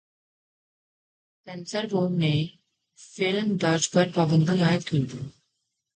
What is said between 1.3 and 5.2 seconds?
censor board نے فلم درج پر پابندی عائد کر